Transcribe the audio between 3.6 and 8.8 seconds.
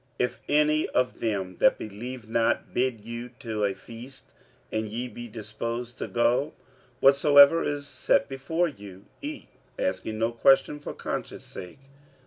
a feast, and ye be disposed to go; whatsoever is set before